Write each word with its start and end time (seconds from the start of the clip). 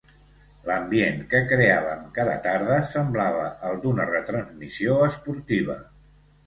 L'ambient 0.69 1.19
que 1.33 1.41
creàvem 1.51 2.01
cada 2.17 2.39
tarda 2.47 2.81
semblava 2.95 3.47
el 3.71 3.79
d'una 3.85 4.11
retransmissió 4.13 4.99
esportiva. 5.11 5.83